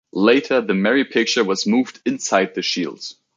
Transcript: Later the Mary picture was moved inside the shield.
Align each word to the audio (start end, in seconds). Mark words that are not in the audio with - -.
Later 0.13 0.61
the 0.61 0.73
Mary 0.73 1.05
picture 1.05 1.43
was 1.43 1.67
moved 1.67 2.01
inside 2.07 2.55
the 2.55 2.63
shield. 2.63 3.03